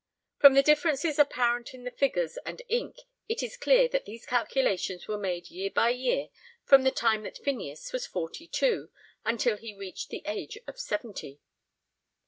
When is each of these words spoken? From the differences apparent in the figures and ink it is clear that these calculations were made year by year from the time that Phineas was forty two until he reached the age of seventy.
From 0.39 0.55
the 0.55 0.63
differences 0.63 1.19
apparent 1.19 1.75
in 1.75 1.83
the 1.83 1.91
figures 1.91 2.39
and 2.43 2.63
ink 2.69 2.97
it 3.29 3.43
is 3.43 3.55
clear 3.55 3.87
that 3.89 4.05
these 4.05 4.25
calculations 4.25 5.07
were 5.07 5.15
made 5.15 5.51
year 5.51 5.69
by 5.69 5.89
year 5.91 6.29
from 6.63 6.81
the 6.81 6.89
time 6.89 7.21
that 7.21 7.37
Phineas 7.37 7.93
was 7.93 8.07
forty 8.07 8.47
two 8.47 8.89
until 9.25 9.57
he 9.57 9.75
reached 9.75 10.09
the 10.09 10.23
age 10.25 10.57
of 10.65 10.79
seventy. 10.79 11.39